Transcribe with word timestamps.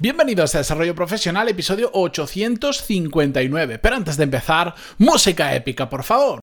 Bienvenidos 0.00 0.54
a 0.54 0.58
Desarrollo 0.58 0.94
Profesional, 0.94 1.48
episodio 1.48 1.90
859. 1.92 3.80
Pero 3.80 3.96
antes 3.96 4.16
de 4.16 4.22
empezar, 4.22 4.72
música 4.96 5.52
épica, 5.56 5.90
por 5.90 6.04
favor. 6.04 6.38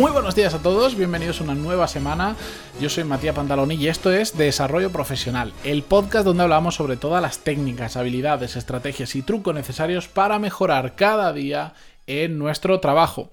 Muy 0.00 0.12
buenos 0.12 0.34
días 0.34 0.54
a 0.54 0.62
todos, 0.62 0.96
bienvenidos 0.96 1.42
a 1.42 1.44
una 1.44 1.54
nueva 1.54 1.86
semana. 1.86 2.34
Yo 2.80 2.88
soy 2.88 3.04
Matías 3.04 3.36
Pantaloni 3.36 3.74
y 3.74 3.88
esto 3.88 4.10
es 4.10 4.34
Desarrollo 4.34 4.90
Profesional, 4.90 5.52
el 5.62 5.82
podcast 5.82 6.24
donde 6.24 6.42
hablamos 6.42 6.76
sobre 6.76 6.96
todas 6.96 7.20
las 7.20 7.40
técnicas, 7.40 7.98
habilidades, 7.98 8.56
estrategias 8.56 9.14
y 9.14 9.20
trucos 9.20 9.54
necesarios 9.54 10.08
para 10.08 10.38
mejorar 10.38 10.94
cada 10.94 11.34
día 11.34 11.74
en 12.06 12.38
nuestro 12.38 12.80
trabajo. 12.80 13.28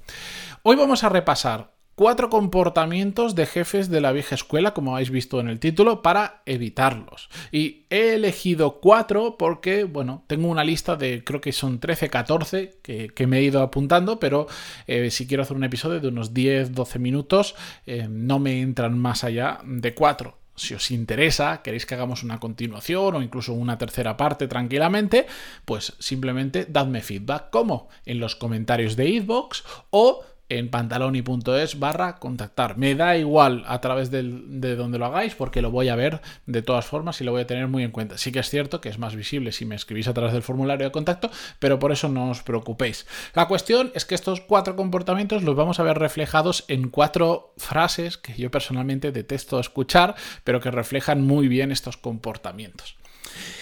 Hoy 0.62 0.76
vamos 0.76 1.06
a 1.06 1.10
repasar 1.10 1.72
cuatro 1.98 2.30
comportamientos 2.30 3.34
de 3.34 3.48
jefes 3.48 3.90
de 3.90 4.02
la 4.02 4.12
vieja 4.12 4.36
escuela, 4.36 4.76
como 4.76 4.94
habéis 4.94 5.10
visto 5.10 5.40
en 5.40 5.50
el 5.50 5.60
título, 5.60 6.04
para 6.04 6.44
evitarlos. 6.46 7.28
Y 7.52 7.86
he 7.90 8.14
elegido 8.14 8.80
cuatro 8.80 9.36
porque, 9.40 9.84
bueno, 9.84 10.24
tengo 10.28 10.48
una 10.48 10.64
lista 10.64 10.96
de 10.96 11.24
creo 11.24 11.42
que 11.42 11.52
son 11.52 11.80
13, 11.80 12.12
14 12.12 12.78
que, 12.84 13.28
me 13.28 13.40
he 13.40 13.44
ido 13.44 13.64
apuntando, 13.64 14.20
pero 14.20 14.46
eh, 14.86 15.10
si 15.10 15.26
quiero 15.26 15.42
hacer 15.42 15.58
un 15.58 15.64
episodio 15.64 16.00
de 16.00 16.10
unos 16.10 16.36
10, 16.36 16.74
12 16.74 17.00
minutos, 17.00 17.56
eh, 17.88 18.08
no 18.08 18.38
me 18.38 18.62
entran 18.62 19.00
más 19.00 19.24
allá 19.24 19.58
de 19.66 19.96
cuatro. 19.96 20.38
Si 20.56 20.76
os 20.76 20.92
interesa, 20.92 21.64
queréis 21.64 21.88
que 21.88 21.96
hagamos 21.96 22.22
una 22.22 22.40
continuación 22.40 23.16
o 23.16 23.22
incluso 23.24 23.54
una 23.54 23.80
tercera 23.80 24.18
parte 24.18 24.48
tranquilamente, 24.48 25.26
pues 25.66 25.94
simplemente 25.98 26.68
dadme 26.70 27.02
feedback, 27.02 27.50
como 27.50 27.90
en 28.06 28.20
los 28.20 28.36
comentarios 28.36 28.96
de 28.96 29.08
Eatbox 29.08 29.64
o 29.90 30.24
en 30.50 30.70
pantaloni.es 30.70 31.80
barra 31.80 32.18
contactar. 32.18 32.78
Me 32.78 32.96
da 32.96 33.18
igual 33.18 33.64
a 33.68 33.82
través 33.82 34.12
de 34.12 34.76
donde 34.76 34.98
lo 34.98 35.06
hagáis 35.06 35.36
porque 35.36 35.62
lo 35.62 35.72
voy 35.72 35.90
a 35.90 35.96
ver 35.96 36.22
de 36.46 36.62
todas 36.62 36.86
formas 36.86 37.20
y 37.22 37.24
lo 37.24 37.32
voy 37.32 37.42
a 37.42 37.48
tener 37.48 37.68
muy 37.68 37.84
en 37.84 37.92
cuenta. 37.92 38.18
Sí 38.18 38.32
que 38.32 38.40
es 38.40 38.50
cierto 38.50 38.82
que 38.82 38.90
es 38.90 38.98
más 38.98 39.16
visible 39.16 39.52
si 39.52 39.66
me 39.66 39.76
escribís 39.76 40.08
a 40.08 40.14
través 40.14 40.34
del 40.34 40.42
formulario 40.42 40.86
de 40.86 40.92
contacto, 40.92 41.30
pero 41.60 41.80
por 41.80 41.92
eso 41.92 42.10
no 42.10 42.30
os 42.30 42.44
preocupéis. 42.44 43.06
La 43.34 43.48
cuestión 43.48 43.92
es 43.96 44.06
que 44.06 44.16
estos 44.16 44.42
cuatro 44.42 44.76
comportamientos 44.76 45.44
los 45.44 45.56
vamos 45.56 45.80
a 45.80 45.84
ver 45.84 46.00
reflejados 46.00 46.66
en 46.68 46.90
cuatro 46.90 47.54
frases 47.58 48.18
que 48.18 48.34
yo 48.36 48.52
personalmente 48.52 49.12
detesto 49.12 49.60
escuchar, 49.60 50.16
pero 50.44 50.62
que 50.62 50.72
reflejan 50.72 51.26
muy 51.26 51.48
bien 51.48 51.72
estos 51.72 51.98
comportamientos. 51.98 52.96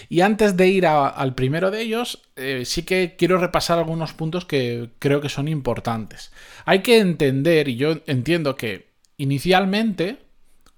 Y 0.10 0.22
antes 0.22 0.56
de 0.56 0.68
ir 0.68 0.86
al 0.86 1.36
primero 1.36 1.72
de 1.72 1.82
ellos, 1.82 2.22
eh, 2.36 2.64
sí 2.66 2.84
que 2.84 3.16
quiero 3.18 3.38
repasar 3.38 3.78
algunos 3.78 4.14
puntos 4.14 4.46
que 4.46 4.90
creo 5.00 5.22
que 5.22 5.30
son 5.30 5.48
importantes. 5.48 6.32
Hay 6.66 6.80
que 6.80 7.00
entender, 7.00 7.68
y 7.68 7.76
yo 7.76 8.00
entiendo 8.06 8.56
que 8.56 8.90
inicialmente, 9.18 10.18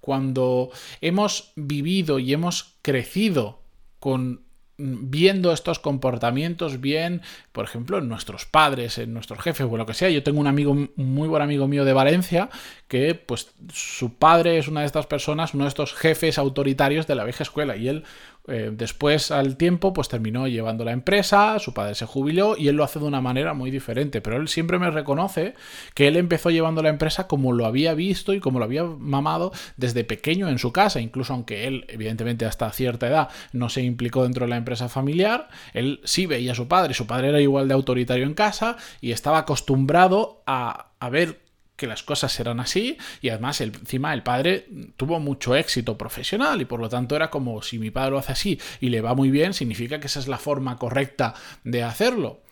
cuando 0.00 0.70
hemos 1.00 1.52
vivido 1.56 2.18
y 2.18 2.32
hemos 2.32 2.76
crecido 2.82 3.62
con 3.98 4.48
viendo 4.78 5.52
estos 5.52 5.80
comportamientos 5.80 6.80
bien, 6.80 7.20
por 7.50 7.64
ejemplo, 7.64 7.98
en 7.98 8.08
nuestros 8.08 8.46
padres, 8.46 8.98
en 8.98 9.12
nuestros 9.12 9.40
jefes 9.40 9.66
o 9.68 9.76
lo 9.76 9.86
que 9.86 9.94
sea. 9.94 10.08
Yo 10.08 10.22
tengo 10.22 10.40
un 10.40 10.46
amigo, 10.46 10.70
un 10.70 10.92
muy 10.96 11.26
buen 11.28 11.42
amigo 11.42 11.66
mío 11.66 11.84
de 11.84 11.92
Valencia, 11.92 12.48
que 12.86 13.16
pues 13.16 13.50
su 13.72 14.14
padre 14.14 14.56
es 14.56 14.68
una 14.68 14.80
de 14.80 14.86
estas 14.86 15.06
personas, 15.06 15.52
uno 15.52 15.64
de 15.64 15.68
estos 15.68 15.94
jefes 15.94 16.38
autoritarios 16.38 17.08
de 17.08 17.16
la 17.16 17.24
vieja 17.24 17.42
escuela, 17.42 17.76
y 17.76 17.88
él 17.88 18.04
eh, 18.48 18.70
después, 18.72 19.30
al 19.30 19.56
tiempo, 19.56 19.92
pues 19.92 20.08
terminó 20.08 20.48
llevando 20.48 20.84
la 20.84 20.92
empresa, 20.92 21.58
su 21.58 21.74
padre 21.74 21.94
se 21.94 22.06
jubiló 22.06 22.56
y 22.56 22.68
él 22.68 22.76
lo 22.76 22.84
hace 22.84 22.98
de 22.98 23.04
una 23.04 23.20
manera 23.20 23.54
muy 23.54 23.70
diferente. 23.70 24.20
Pero 24.20 24.36
él 24.36 24.48
siempre 24.48 24.78
me 24.78 24.90
reconoce 24.90 25.54
que 25.94 26.08
él 26.08 26.16
empezó 26.16 26.50
llevando 26.50 26.82
la 26.82 26.88
empresa 26.88 27.26
como 27.26 27.52
lo 27.52 27.66
había 27.66 27.94
visto 27.94 28.32
y 28.32 28.40
como 28.40 28.58
lo 28.58 28.64
había 28.64 28.84
mamado 28.84 29.52
desde 29.76 30.04
pequeño 30.04 30.48
en 30.48 30.58
su 30.58 30.72
casa. 30.72 31.00
Incluso 31.00 31.34
aunque 31.34 31.66
él, 31.66 31.84
evidentemente, 31.88 32.46
hasta 32.46 32.70
cierta 32.72 33.08
edad 33.08 33.28
no 33.52 33.68
se 33.68 33.82
implicó 33.82 34.22
dentro 34.22 34.46
de 34.46 34.50
la 34.50 34.56
empresa 34.56 34.88
familiar, 34.88 35.48
él 35.74 36.00
sí 36.04 36.26
veía 36.26 36.52
a 36.52 36.54
su 36.56 36.68
padre. 36.68 36.94
Su 36.94 37.06
padre 37.06 37.28
era 37.28 37.40
igual 37.40 37.68
de 37.68 37.74
autoritario 37.74 38.24
en 38.24 38.34
casa 38.34 38.76
y 39.00 39.12
estaba 39.12 39.38
acostumbrado 39.38 40.42
a, 40.46 40.92
a 41.00 41.10
ver 41.10 41.47
que 41.78 41.86
las 41.86 42.02
cosas 42.02 42.38
eran 42.40 42.58
así 42.58 42.98
y 43.22 43.30
además 43.30 43.60
encima 43.60 44.12
el 44.12 44.24
padre 44.24 44.66
tuvo 44.96 45.20
mucho 45.20 45.54
éxito 45.54 45.96
profesional 45.96 46.60
y 46.60 46.64
por 46.64 46.80
lo 46.80 46.88
tanto 46.88 47.14
era 47.14 47.30
como 47.30 47.62
si 47.62 47.78
mi 47.78 47.92
padre 47.92 48.10
lo 48.10 48.18
hace 48.18 48.32
así 48.32 48.60
y 48.80 48.88
le 48.90 49.00
va 49.00 49.14
muy 49.14 49.30
bien, 49.30 49.54
significa 49.54 50.00
que 50.00 50.08
esa 50.08 50.18
es 50.18 50.26
la 50.26 50.38
forma 50.38 50.76
correcta 50.76 51.34
de 51.62 51.84
hacerlo. 51.84 52.42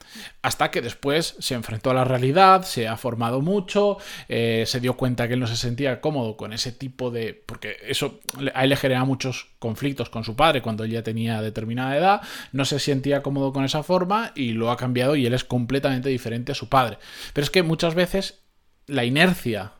Hasta 0.41 0.71
que 0.71 0.81
después 0.81 1.35
se 1.41 1.55
enfrentó 1.55 1.91
a 1.91 1.95
la 1.95 2.05
realidad, 2.05 2.63
se 2.63 2.87
ha 2.87 2.97
formado 2.97 3.41
mucho, 3.41 3.99
eh, 4.29 4.63
se 4.65 4.79
dio 4.79 4.97
cuenta 4.97 5.27
que 5.27 5.35
él 5.35 5.41
no 5.41 5.49
se 5.49 5.57
sentía 5.57 6.01
cómodo 6.01 6.37
con 6.37 6.53
ese 6.53 6.71
tipo 6.71 7.11
de... 7.11 7.35
porque 7.35 7.77
eso 7.85 8.21
a 8.55 8.63
él 8.63 8.71
le 8.71 8.77
genera 8.77 9.05
muchos 9.05 9.49
conflictos 9.59 10.09
con 10.09 10.23
su 10.23 10.37
padre 10.37 10.63
cuando 10.63 10.85
él 10.85 10.93
ya 10.93 11.03
tenía 11.03 11.43
determinada 11.43 11.97
edad, 11.97 12.21
no 12.53 12.65
se 12.65 12.79
sentía 12.79 13.23
cómodo 13.23 13.53
con 13.53 13.65
esa 13.65 13.83
forma 13.83 14.31
y 14.37 14.53
lo 14.53 14.71
ha 14.71 14.77
cambiado 14.77 15.17
y 15.17 15.27
él 15.27 15.35
es 15.35 15.43
completamente 15.43 16.09
diferente 16.09 16.53
a 16.53 16.55
su 16.55 16.69
padre. 16.69 16.99
Pero 17.33 17.45
es 17.45 17.51
que 17.51 17.65
muchas 17.65 17.97
veces 17.97 18.46
la 18.87 19.05
inercia 19.05 19.73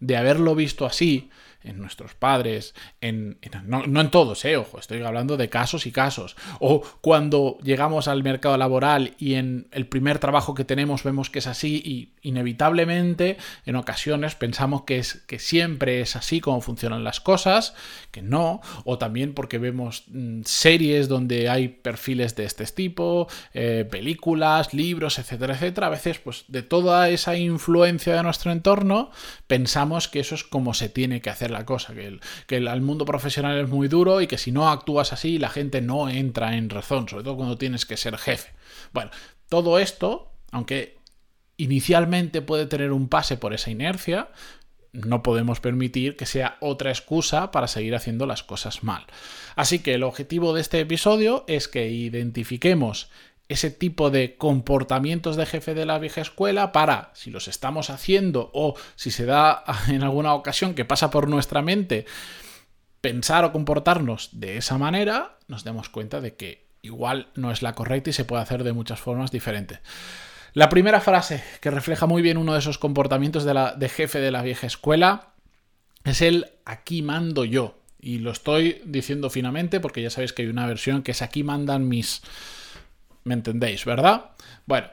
de 0.00 0.16
haberlo 0.16 0.54
visto 0.54 0.86
así 0.86 1.30
en 1.62 1.78
nuestros 1.78 2.14
padres, 2.14 2.74
en, 3.00 3.38
no, 3.64 4.00
en 4.00 4.10
todos, 4.10 4.44
eh, 4.44 4.56
ojo, 4.56 4.78
estoy 4.78 5.02
hablando 5.02 5.36
de 5.36 5.48
casos 5.48 5.86
y 5.86 5.92
casos, 5.92 6.36
o 6.58 6.82
cuando 7.00 7.58
llegamos 7.62 8.08
al 8.08 8.22
mercado 8.22 8.56
laboral 8.56 9.14
y 9.18 9.34
en 9.34 9.68
el 9.72 9.86
primer 9.86 10.18
trabajo 10.18 10.54
que 10.54 10.64
tenemos 10.64 11.04
vemos 11.04 11.28
que 11.30 11.40
es 11.40 11.46
así 11.46 11.82
y 11.84 12.12
inevitablemente 12.22 13.36
en 13.66 13.76
ocasiones 13.76 14.34
pensamos 14.34 14.82
que, 14.82 14.98
es, 14.98 15.16
que 15.26 15.38
siempre 15.38 16.00
es 16.00 16.16
así 16.16 16.40
como 16.40 16.60
funcionan 16.60 17.04
las 17.04 17.20
cosas, 17.20 17.74
que 18.10 18.22
no, 18.22 18.60
o 18.84 18.98
también 18.98 19.34
porque 19.34 19.58
vemos 19.58 20.04
mm, 20.08 20.42
series 20.44 21.08
donde 21.08 21.48
hay 21.48 21.68
perfiles 21.68 22.36
de 22.36 22.44
este 22.44 22.64
tipo, 22.66 23.28
eh, 23.54 23.86
películas, 23.90 24.72
libros, 24.74 25.18
etcétera, 25.18 25.54
etcétera, 25.54 25.88
a 25.88 25.90
veces 25.90 26.18
pues 26.18 26.44
de 26.48 26.62
toda 26.62 27.08
esa 27.08 27.36
influencia 27.36 28.14
de 28.14 28.22
nuestro 28.22 28.52
entorno 28.52 29.10
pensamos 29.46 30.08
que 30.08 30.20
eso 30.20 30.34
es 30.34 30.44
como 30.44 30.74
se 30.74 30.88
tiene 30.88 31.20
que 31.20 31.30
hacer 31.30 31.49
la 31.50 31.64
cosa, 31.64 31.94
que 31.94 32.06
el, 32.06 32.20
que 32.46 32.56
el, 32.56 32.80
mundo 32.80 33.04
profesional 33.04 33.58
es 33.58 33.68
muy 33.68 33.88
duro 33.88 34.20
y 34.20 34.26
que 34.26 34.38
si 34.38 34.52
no 34.52 34.70
actúas 34.70 35.12
así 35.12 35.38
la 35.38 35.50
gente 35.50 35.80
no 35.80 36.08
entra 36.08 36.56
en 36.56 36.70
razón, 36.70 37.08
sobre 37.08 37.24
todo 37.24 37.36
cuando 37.36 37.58
tienes 37.58 37.86
que 37.86 37.96
ser 37.96 38.16
jefe. 38.16 38.50
Bueno, 38.92 39.10
todo 39.48 39.78
esto, 39.78 40.32
aunque 40.52 40.98
inicialmente 41.56 42.42
puede 42.42 42.66
tener 42.66 42.92
un 42.92 43.08
pase 43.08 43.36
por 43.36 43.52
esa 43.52 43.70
inercia, 43.70 44.28
no 44.92 45.22
podemos 45.22 45.60
permitir 45.60 46.16
que 46.16 46.26
sea 46.26 46.56
otra 46.60 46.90
excusa 46.90 47.50
para 47.50 47.68
seguir 47.68 47.94
haciendo 47.94 48.26
las 48.26 48.42
cosas 48.42 48.82
mal. 48.82 49.06
Así 49.54 49.78
que 49.78 49.94
el 49.94 50.02
objetivo 50.02 50.52
de 50.52 50.60
este 50.60 50.80
episodio 50.80 51.44
es 51.46 51.68
que 51.68 51.88
identifiquemos 51.88 53.10
ese 53.50 53.72
tipo 53.72 54.10
de 54.10 54.36
comportamientos 54.36 55.34
de 55.34 55.44
jefe 55.44 55.74
de 55.74 55.84
la 55.84 55.98
vieja 55.98 56.20
escuela 56.20 56.70
para, 56.70 57.10
si 57.14 57.32
los 57.32 57.48
estamos 57.48 57.90
haciendo 57.90 58.48
o 58.54 58.76
si 58.94 59.10
se 59.10 59.26
da 59.26 59.64
en 59.88 60.04
alguna 60.04 60.34
ocasión 60.34 60.74
que 60.74 60.84
pasa 60.84 61.10
por 61.10 61.28
nuestra 61.28 61.60
mente, 61.60 62.06
pensar 63.00 63.44
o 63.44 63.50
comportarnos 63.50 64.28
de 64.32 64.56
esa 64.56 64.78
manera, 64.78 65.36
nos 65.48 65.64
demos 65.64 65.88
cuenta 65.88 66.20
de 66.20 66.36
que 66.36 66.64
igual 66.80 67.26
no 67.34 67.50
es 67.50 67.60
la 67.60 67.74
correcta 67.74 68.10
y 68.10 68.12
se 68.12 68.24
puede 68.24 68.42
hacer 68.42 68.62
de 68.62 68.72
muchas 68.72 69.00
formas 69.00 69.32
diferentes. 69.32 69.80
La 70.52 70.68
primera 70.68 71.00
frase 71.00 71.42
que 71.60 71.72
refleja 71.72 72.06
muy 72.06 72.22
bien 72.22 72.38
uno 72.38 72.52
de 72.52 72.60
esos 72.60 72.78
comportamientos 72.78 73.42
de, 73.42 73.54
la, 73.54 73.74
de 73.74 73.88
jefe 73.88 74.20
de 74.20 74.30
la 74.30 74.42
vieja 74.42 74.68
escuela 74.68 75.30
es 76.04 76.22
el 76.22 76.46
aquí 76.64 77.02
mando 77.02 77.44
yo. 77.44 77.80
Y 78.00 78.20
lo 78.20 78.30
estoy 78.30 78.80
diciendo 78.84 79.28
finamente 79.28 79.80
porque 79.80 80.02
ya 80.02 80.10
sabéis 80.10 80.32
que 80.32 80.42
hay 80.42 80.48
una 80.48 80.66
versión 80.66 81.02
que 81.02 81.10
es 81.10 81.20
aquí 81.20 81.42
mandan 81.42 81.88
mis 81.88 82.22
¿Me 83.30 83.34
entendéis, 83.34 83.84
verdad? 83.84 84.32
Bueno, 84.66 84.88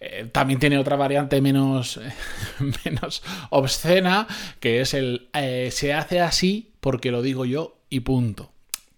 eh, 0.00 0.26
también 0.32 0.58
tiene 0.58 0.78
otra 0.78 0.96
variante 0.96 1.42
menos, 1.42 2.00
menos 2.86 3.22
obscena, 3.50 4.26
que 4.60 4.80
es 4.80 4.94
el 4.94 5.28
eh, 5.34 5.68
se 5.70 5.92
hace 5.92 6.22
así 6.22 6.72
porque 6.80 7.10
lo 7.10 7.20
digo 7.20 7.44
yo 7.44 7.82
y 7.90 8.00
punto 8.00 8.51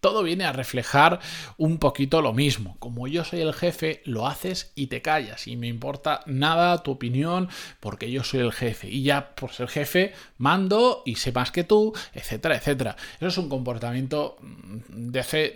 todo 0.04 0.22
viene 0.22 0.44
a 0.44 0.52
reflejar 0.52 1.18
un 1.56 1.78
poquito 1.78 2.20
lo 2.20 2.34
mismo. 2.34 2.76
Como 2.78 3.08
yo 3.08 3.24
soy 3.24 3.40
el 3.40 3.54
jefe, 3.54 4.02
lo 4.04 4.26
haces 4.26 4.70
y 4.74 4.88
te 4.88 5.00
callas. 5.00 5.48
Y 5.48 5.56
me 5.56 5.66
importa 5.66 6.20
nada 6.26 6.82
tu 6.82 6.90
opinión 6.90 7.48
porque 7.80 8.10
yo 8.10 8.22
soy 8.22 8.40
el 8.40 8.52
jefe. 8.52 8.90
Y 8.90 9.02
ya 9.02 9.34
por 9.34 9.52
ser 9.52 9.66
jefe, 9.66 10.12
mando 10.36 11.02
y 11.06 11.14
sé 11.14 11.32
más 11.32 11.50
que 11.50 11.64
tú, 11.64 11.94
etcétera, 12.12 12.56
etcétera. 12.56 12.96
Eso 13.16 13.28
es 13.28 13.38
un 13.38 13.48
comportamiento 13.48 14.36
mm, 14.42 15.10
de 15.10 15.20
hace 15.20 15.54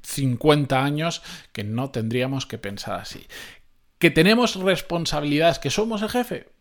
50 0.00 0.74
mm, 0.74 0.82
años 0.82 1.20
que 1.52 1.62
no 1.62 1.90
tendríamos 1.90 2.46
que 2.46 2.56
pensar 2.56 2.98
así. 2.98 3.26
¿Que 3.98 4.10
tenemos 4.10 4.56
responsabilidades, 4.56 5.58
que 5.58 5.68
somos 5.68 6.00
el 6.00 6.08
jefe? 6.08 6.55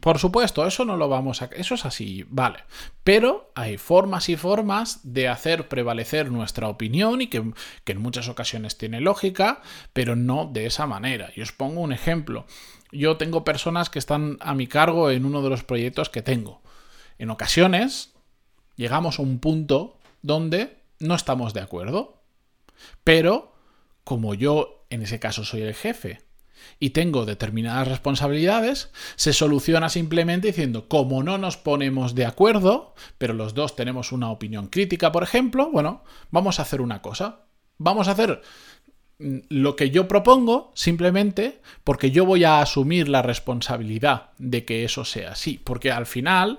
Por 0.00 0.18
supuesto, 0.18 0.66
eso 0.66 0.84
no 0.84 0.96
lo 0.96 1.08
vamos 1.08 1.42
a... 1.42 1.46
Eso 1.46 1.74
es 1.74 1.84
así, 1.84 2.24
vale. 2.28 2.64
Pero 3.04 3.52
hay 3.54 3.78
formas 3.78 4.28
y 4.28 4.36
formas 4.36 5.00
de 5.02 5.28
hacer 5.28 5.68
prevalecer 5.68 6.30
nuestra 6.30 6.68
opinión 6.68 7.22
y 7.22 7.28
que, 7.28 7.52
que 7.84 7.92
en 7.92 8.00
muchas 8.00 8.28
ocasiones 8.28 8.78
tiene 8.78 9.00
lógica, 9.00 9.62
pero 9.92 10.16
no 10.16 10.46
de 10.46 10.66
esa 10.66 10.86
manera. 10.86 11.30
Y 11.34 11.42
os 11.42 11.52
pongo 11.52 11.80
un 11.80 11.92
ejemplo. 11.92 12.46
Yo 12.92 13.16
tengo 13.16 13.44
personas 13.44 13.90
que 13.90 13.98
están 13.98 14.38
a 14.40 14.54
mi 14.54 14.66
cargo 14.66 15.10
en 15.10 15.24
uno 15.24 15.42
de 15.42 15.50
los 15.50 15.64
proyectos 15.64 16.10
que 16.10 16.22
tengo. 16.22 16.62
En 17.18 17.30
ocasiones 17.30 18.14
llegamos 18.76 19.18
a 19.18 19.22
un 19.22 19.38
punto 19.38 19.98
donde 20.22 20.78
no 20.98 21.14
estamos 21.14 21.54
de 21.54 21.60
acuerdo. 21.60 22.22
Pero 23.04 23.54
como 24.04 24.34
yo 24.34 24.84
en 24.90 25.02
ese 25.02 25.20
caso 25.20 25.44
soy 25.44 25.62
el 25.62 25.74
jefe 25.74 26.20
y 26.78 26.90
tengo 26.90 27.26
determinadas 27.26 27.88
responsabilidades, 27.88 28.90
se 29.16 29.32
soluciona 29.32 29.88
simplemente 29.88 30.48
diciendo, 30.48 30.88
como 30.88 31.22
no 31.22 31.38
nos 31.38 31.56
ponemos 31.56 32.14
de 32.14 32.26
acuerdo, 32.26 32.94
pero 33.18 33.34
los 33.34 33.54
dos 33.54 33.76
tenemos 33.76 34.12
una 34.12 34.30
opinión 34.30 34.68
crítica, 34.68 35.12
por 35.12 35.22
ejemplo, 35.22 35.70
bueno, 35.70 36.04
vamos 36.30 36.58
a 36.58 36.62
hacer 36.62 36.80
una 36.80 37.02
cosa. 37.02 37.40
Vamos 37.78 38.08
a 38.08 38.12
hacer 38.12 38.42
mm, 39.18 39.38
lo 39.48 39.74
que 39.74 39.90
yo 39.90 40.06
propongo 40.06 40.72
simplemente 40.74 41.60
porque 41.82 42.10
yo 42.10 42.26
voy 42.26 42.44
a 42.44 42.60
asumir 42.60 43.08
la 43.08 43.22
responsabilidad 43.22 44.30
de 44.38 44.64
que 44.64 44.84
eso 44.84 45.04
sea 45.04 45.32
así, 45.32 45.58
porque 45.62 45.90
al 45.90 46.06
final 46.06 46.58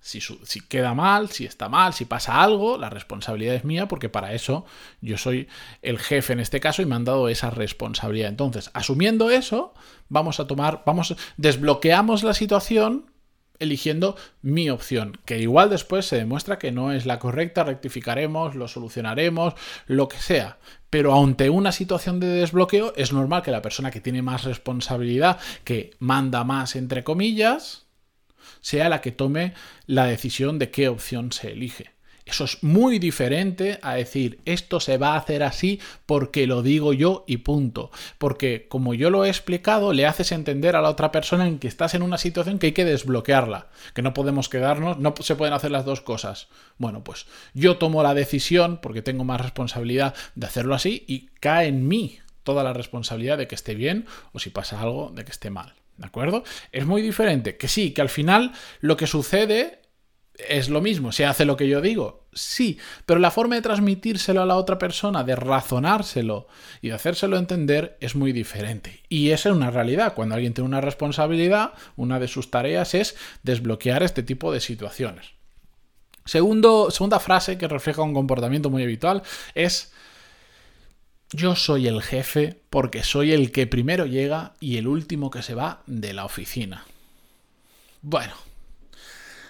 si, 0.00 0.60
queda 0.62 0.94
mal, 0.94 1.28
si 1.28 1.44
está 1.44 1.68
mal, 1.68 1.92
si 1.92 2.04
pasa 2.04 2.42
algo, 2.42 2.78
la 2.78 2.90
responsabilidad 2.90 3.54
es 3.54 3.64
mía 3.64 3.86
porque 3.86 4.08
para 4.08 4.32
eso 4.32 4.64
yo 5.00 5.18
soy 5.18 5.48
el 5.82 5.98
jefe 5.98 6.32
en 6.32 6.40
este 6.40 6.60
caso 6.60 6.82
y 6.82 6.86
me 6.86 6.94
han 6.94 7.04
dado 7.04 7.28
esa 7.28 7.50
responsabilidad. 7.50 8.30
Entonces, 8.30 8.70
asumiendo 8.72 9.30
eso, 9.30 9.74
vamos 10.08 10.40
a 10.40 10.46
tomar, 10.46 10.82
vamos, 10.86 11.14
desbloqueamos 11.36 12.22
la 12.22 12.34
situación 12.34 13.10
eligiendo 13.58 14.16
mi 14.40 14.70
opción, 14.70 15.18
que 15.26 15.38
igual 15.38 15.68
después 15.68 16.06
se 16.06 16.16
demuestra 16.16 16.58
que 16.58 16.72
no 16.72 16.92
es 16.92 17.04
la 17.04 17.18
correcta, 17.18 17.62
rectificaremos, 17.62 18.54
lo 18.54 18.68
solucionaremos, 18.68 19.52
lo 19.86 20.08
que 20.08 20.16
sea. 20.16 20.58
Pero 20.88 21.14
ante 21.14 21.50
una 21.50 21.70
situación 21.70 22.20
de 22.20 22.26
desbloqueo 22.26 22.94
es 22.96 23.12
normal 23.12 23.42
que 23.42 23.50
la 23.50 23.60
persona 23.60 23.90
que 23.90 24.00
tiene 24.00 24.22
más 24.22 24.44
responsabilidad, 24.44 25.38
que 25.62 25.90
manda 25.98 26.42
más 26.42 26.74
entre 26.74 27.04
comillas, 27.04 27.86
sea 28.60 28.88
la 28.88 29.00
que 29.00 29.12
tome 29.12 29.54
la 29.86 30.06
decisión 30.06 30.58
de 30.58 30.70
qué 30.70 30.88
opción 30.88 31.32
se 31.32 31.52
elige. 31.52 31.92
Eso 32.30 32.44
es 32.44 32.62
muy 32.62 33.00
diferente 33.00 33.80
a 33.82 33.94
decir 33.94 34.38
esto 34.44 34.78
se 34.78 34.98
va 34.98 35.14
a 35.14 35.16
hacer 35.16 35.42
así 35.42 35.80
porque 36.06 36.46
lo 36.46 36.62
digo 36.62 36.92
yo 36.92 37.24
y 37.26 37.38
punto. 37.38 37.90
Porque 38.18 38.68
como 38.68 38.94
yo 38.94 39.10
lo 39.10 39.24
he 39.24 39.28
explicado, 39.28 39.92
le 39.92 40.06
haces 40.06 40.30
entender 40.30 40.76
a 40.76 40.80
la 40.80 40.90
otra 40.90 41.10
persona 41.10 41.48
en 41.48 41.58
que 41.58 41.66
estás 41.66 41.94
en 41.94 42.02
una 42.02 42.18
situación 42.18 42.60
que 42.60 42.66
hay 42.66 42.72
que 42.72 42.84
desbloquearla, 42.84 43.66
que 43.94 44.02
no 44.02 44.14
podemos 44.14 44.48
quedarnos, 44.48 44.98
no 44.98 45.12
se 45.18 45.34
pueden 45.34 45.54
hacer 45.54 45.72
las 45.72 45.84
dos 45.84 46.02
cosas. 46.02 46.46
Bueno, 46.78 47.02
pues 47.02 47.26
yo 47.52 47.78
tomo 47.78 48.00
la 48.04 48.14
decisión 48.14 48.78
porque 48.80 49.02
tengo 49.02 49.24
más 49.24 49.40
responsabilidad 49.40 50.14
de 50.36 50.46
hacerlo 50.46 50.76
así 50.76 51.04
y 51.08 51.30
cae 51.40 51.66
en 51.66 51.88
mí 51.88 52.20
toda 52.44 52.62
la 52.62 52.72
responsabilidad 52.72 53.38
de 53.38 53.48
que 53.48 53.56
esté 53.56 53.74
bien 53.74 54.06
o 54.32 54.38
si 54.38 54.50
pasa 54.50 54.80
algo 54.80 55.10
de 55.12 55.24
que 55.24 55.32
esté 55.32 55.50
mal. 55.50 55.79
¿De 56.00 56.06
acuerdo? 56.06 56.44
Es 56.72 56.86
muy 56.86 57.02
diferente. 57.02 57.58
Que 57.58 57.68
sí, 57.68 57.92
que 57.92 58.00
al 58.00 58.08
final 58.08 58.52
lo 58.80 58.96
que 58.96 59.06
sucede 59.06 59.82
es 60.48 60.70
lo 60.70 60.80
mismo. 60.80 61.12
¿Se 61.12 61.26
hace 61.26 61.44
lo 61.44 61.58
que 61.58 61.68
yo 61.68 61.82
digo? 61.82 62.26
Sí, 62.32 62.78
pero 63.04 63.20
la 63.20 63.30
forma 63.30 63.56
de 63.56 63.60
transmitírselo 63.60 64.40
a 64.40 64.46
la 64.46 64.56
otra 64.56 64.78
persona, 64.78 65.24
de 65.24 65.36
razonárselo 65.36 66.46
y 66.80 66.88
de 66.88 66.94
hacérselo 66.94 67.36
entender 67.36 67.98
es 68.00 68.14
muy 68.16 68.32
diferente. 68.32 69.02
Y 69.10 69.30
esa 69.30 69.50
es 69.50 69.54
una 69.54 69.70
realidad. 69.70 70.14
Cuando 70.14 70.36
alguien 70.36 70.54
tiene 70.54 70.68
una 70.68 70.80
responsabilidad, 70.80 71.74
una 71.96 72.18
de 72.18 72.28
sus 72.28 72.50
tareas 72.50 72.94
es 72.94 73.14
desbloquear 73.42 74.02
este 74.02 74.22
tipo 74.22 74.54
de 74.54 74.60
situaciones. 74.60 75.32
Segunda 76.24 77.20
frase 77.20 77.58
que 77.58 77.68
refleja 77.68 78.00
un 78.00 78.14
comportamiento 78.14 78.70
muy 78.70 78.84
habitual 78.84 79.22
es 79.54 79.92
yo 81.32 81.54
soy 81.56 81.86
el 81.86 82.02
jefe 82.02 82.60
porque 82.70 83.02
soy 83.02 83.32
el 83.32 83.52
que 83.52 83.66
primero 83.66 84.06
llega 84.06 84.54
y 84.60 84.76
el 84.76 84.86
último 84.86 85.30
que 85.30 85.42
se 85.42 85.54
va 85.54 85.82
de 85.86 86.12
la 86.12 86.24
oficina. 86.24 86.84
Bueno, 88.02 88.34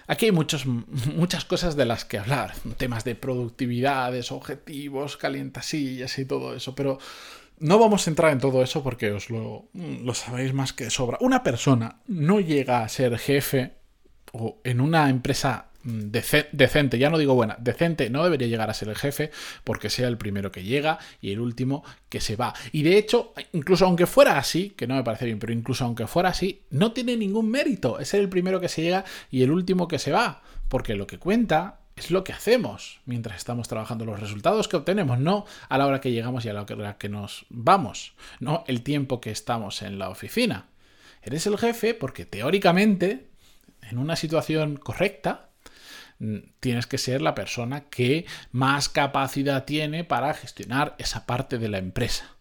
aquí 0.06 0.26
hay 0.26 0.32
muchas 0.32 1.44
cosas 1.44 1.76
de 1.76 1.86
las 1.86 2.04
que 2.04 2.18
hablar, 2.18 2.54
temas 2.76 3.04
de 3.04 3.14
productividades, 3.14 4.32
objetivos, 4.32 5.16
calientasillas 5.16 6.18
y 6.18 6.24
todo 6.24 6.54
eso, 6.54 6.74
pero 6.74 6.98
no 7.58 7.78
vamos 7.78 8.06
a 8.06 8.10
entrar 8.10 8.32
en 8.32 8.40
todo 8.40 8.62
eso 8.62 8.82
porque 8.82 9.12
os 9.12 9.30
lo, 9.30 9.68
lo 9.72 10.14
sabéis 10.14 10.52
más 10.52 10.72
que 10.72 10.90
sobra. 10.90 11.18
Una 11.20 11.42
persona 11.42 12.00
no 12.06 12.40
llega 12.40 12.82
a 12.82 12.88
ser 12.88 13.18
jefe 13.18 13.74
o 14.32 14.60
en 14.64 14.80
una 14.80 15.08
empresa 15.08 15.69
Mm, 15.82 16.10
decente, 16.10 16.98
ya 16.98 17.08
no 17.08 17.16
digo 17.16 17.34
buena, 17.34 17.56
decente 17.58 18.10
no 18.10 18.22
debería 18.22 18.48
llegar 18.48 18.68
a 18.68 18.74
ser 18.74 18.88
el 18.88 18.96
jefe 18.96 19.30
porque 19.64 19.88
sea 19.88 20.08
el 20.08 20.18
primero 20.18 20.52
que 20.52 20.62
llega 20.62 20.98
y 21.22 21.32
el 21.32 21.40
último 21.40 21.82
que 22.10 22.20
se 22.20 22.36
va. 22.36 22.54
Y 22.72 22.82
de 22.82 22.98
hecho, 22.98 23.32
incluso 23.52 23.86
aunque 23.86 24.06
fuera 24.06 24.38
así, 24.38 24.70
que 24.70 24.86
no 24.86 24.94
me 24.94 25.04
parece 25.04 25.24
bien, 25.24 25.38
pero 25.38 25.52
incluso 25.52 25.84
aunque 25.84 26.06
fuera 26.06 26.30
así, 26.30 26.62
no 26.70 26.92
tiene 26.92 27.16
ningún 27.16 27.50
mérito. 27.50 27.98
Es 27.98 28.08
ser 28.08 28.20
el 28.20 28.28
primero 28.28 28.60
que 28.60 28.68
se 28.68 28.82
llega 28.82 29.04
y 29.30 29.42
el 29.42 29.50
último 29.50 29.88
que 29.88 29.98
se 29.98 30.12
va. 30.12 30.42
Porque 30.68 30.94
lo 30.94 31.06
que 31.06 31.18
cuenta 31.18 31.80
es 31.96 32.10
lo 32.10 32.24
que 32.24 32.32
hacemos 32.32 33.00
mientras 33.06 33.38
estamos 33.38 33.66
trabajando, 33.68 34.04
los 34.04 34.20
resultados 34.20 34.68
que 34.68 34.76
obtenemos, 34.76 35.18
no 35.18 35.46
a 35.68 35.78
la 35.78 35.86
hora 35.86 36.00
que 36.00 36.12
llegamos 36.12 36.44
y 36.44 36.48
a 36.48 36.52
la 36.52 36.62
hora 36.62 36.98
que 36.98 37.08
nos 37.08 37.46
vamos, 37.48 38.14
no 38.38 38.64
el 38.66 38.82
tiempo 38.82 39.20
que 39.20 39.30
estamos 39.30 39.82
en 39.82 39.98
la 39.98 40.10
oficina. 40.10 40.66
Eres 41.22 41.46
el 41.46 41.58
jefe 41.58 41.94
porque 41.94 42.24
teóricamente, 42.24 43.28
en 43.82 43.98
una 43.98 44.16
situación 44.16 44.76
correcta, 44.76 45.49
tienes 46.60 46.86
que 46.86 46.98
ser 46.98 47.22
la 47.22 47.34
persona 47.34 47.88
que 47.88 48.26
más 48.52 48.88
capacidad 48.88 49.64
tiene 49.64 50.04
para 50.04 50.34
gestionar 50.34 50.94
esa 50.98 51.26
parte 51.26 51.58
de 51.58 51.68
la 51.68 51.78
empresa. 51.78 52.36